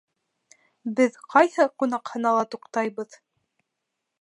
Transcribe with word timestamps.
Беҙ 0.99 1.19
ҡайһы 1.33 1.67
ҡунаҡханала 1.83 2.47
туҡтайбыҙ? 2.55 3.19